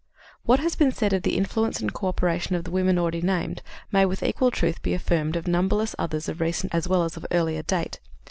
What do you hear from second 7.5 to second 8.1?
date.